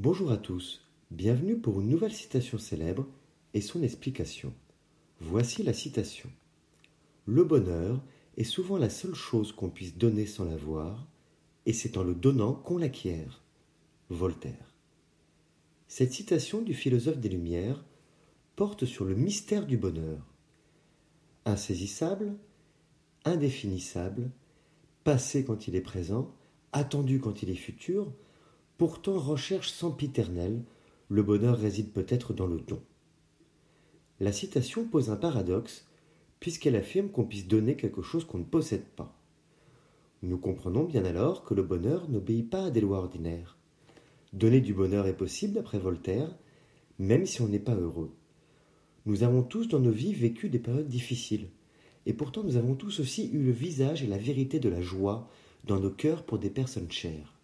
[0.00, 3.04] Bonjour à tous, bienvenue pour une nouvelle citation célèbre
[3.52, 4.54] et son explication.
[5.18, 6.30] Voici la citation.
[7.26, 8.00] Le bonheur
[8.36, 11.08] est souvent la seule chose qu'on puisse donner sans l'avoir,
[11.66, 13.42] et c'est en le donnant qu'on l'acquiert.
[14.08, 14.72] Voltaire.
[15.88, 17.84] Cette citation du philosophe des Lumières
[18.54, 20.24] porte sur le mystère du bonheur.
[21.44, 22.36] Insaisissable,
[23.24, 24.30] indéfinissable,
[25.02, 26.32] passé quand il est présent,
[26.70, 28.12] attendu quand il est futur,
[28.78, 30.62] pourtant recherche sempiternelle,
[31.08, 32.80] le bonheur réside peut-être dans le don.
[34.20, 35.84] La citation pose un paradoxe,
[36.38, 39.20] puisqu'elle affirme qu'on puisse donner quelque chose qu'on ne possède pas.
[40.22, 43.56] Nous comprenons bien alors que le bonheur n'obéit pas à des lois ordinaires.
[44.32, 46.38] Donner du bonheur est possible, d'après Voltaire,
[47.00, 48.12] même si on n'est pas heureux.
[49.06, 51.48] Nous avons tous dans nos vies vécu des périodes difficiles,
[52.06, 55.28] et pourtant nous avons tous aussi eu le visage et la vérité de la joie
[55.64, 57.37] dans nos cœurs pour des personnes chères.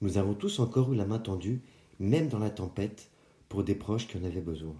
[0.00, 1.60] Nous avons tous encore eu la main tendue,
[1.98, 3.10] même dans la tempête,
[3.48, 4.76] pour des proches qui en avaient besoin.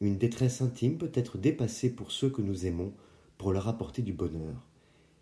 [0.00, 2.92] Une détresse intime peut être dépassée pour ceux que nous aimons,
[3.36, 4.66] pour leur apporter du bonheur.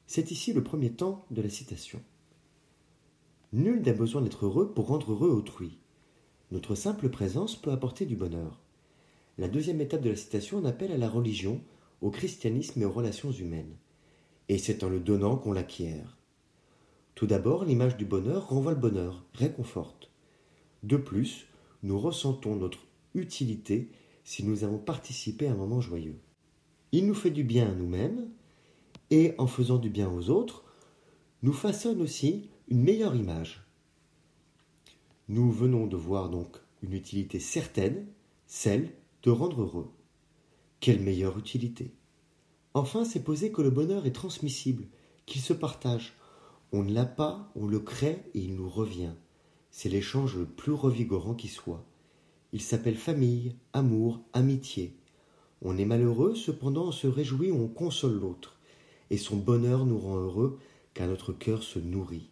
[0.06, 2.00] C'est ici le premier temps de la citation.
[3.52, 5.78] Nul n'a besoin d'être heureux pour rendre heureux autrui.
[6.50, 8.60] Notre simple présence peut apporter du bonheur.
[9.38, 11.60] La deuxième étape de la citation en appelle à la religion,
[12.02, 13.76] au christianisme et aux relations humaines.
[14.48, 16.15] Et c'est en le donnant qu'on l'acquiert.
[17.16, 20.10] Tout d'abord, l'image du bonheur renvoie le bonheur, réconforte.
[20.82, 21.46] De plus,
[21.82, 22.80] nous ressentons notre
[23.14, 23.90] utilité
[24.22, 26.20] si nous avons participé à un moment joyeux.
[26.92, 28.28] Il nous fait du bien à nous-mêmes,
[29.10, 30.64] et en faisant du bien aux autres,
[31.42, 33.66] nous façonne aussi une meilleure image.
[35.28, 38.06] Nous venons de voir donc une utilité certaine,
[38.46, 38.90] celle
[39.22, 39.90] de rendre heureux.
[40.80, 41.94] Quelle meilleure utilité
[42.74, 44.84] Enfin, c'est poser que le bonheur est transmissible,
[45.24, 46.12] qu'il se partage.
[46.72, 49.12] On ne l'a pas, on le crée et il nous revient.
[49.70, 51.84] C'est l'échange le plus revigorant qui soit.
[52.52, 54.96] Il s'appelle famille, amour, amitié.
[55.62, 58.58] On est malheureux, cependant on se réjouit ou on console l'autre.
[59.10, 60.58] Et son bonheur nous rend heureux
[60.94, 62.30] car notre cœur se nourrit.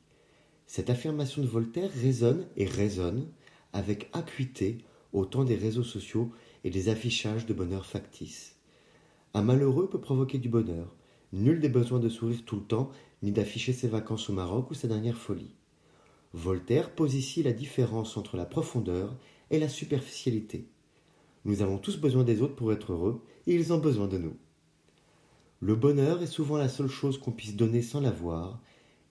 [0.66, 3.27] Cette affirmation de Voltaire résonne et résonne
[3.72, 4.78] avec acuité
[5.12, 6.33] au temps des réseaux sociaux
[6.65, 8.56] et des affichages de bonheur factice.
[9.34, 10.95] Un malheureux peut provoquer du bonheur.
[11.34, 12.93] Nul n'est besoin de sourire tout le temps,
[13.25, 15.56] ni d'afficher ses vacances au Maroc ou sa dernière folie.
[16.33, 19.17] Voltaire pose ici la différence entre la profondeur
[19.50, 20.69] et la superficialité.
[21.45, 24.37] Nous avons tous besoin des autres pour être heureux, et ils ont besoin de nous.
[25.59, 28.61] Le bonheur est souvent la seule chose qu'on puisse donner sans l'avoir,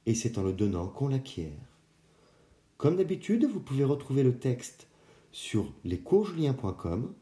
[0.05, 1.59] et c'est en le donnant qu'on l'acquiert.
[2.78, 4.88] Comme d'habitude, vous pouvez retrouver le texte
[5.34, 7.13] sur lescoursjulien.com.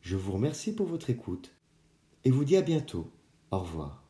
[0.00, 1.56] Je vous remercie pour votre écoute
[2.24, 3.10] et vous dis à bientôt.
[3.50, 4.07] Au revoir.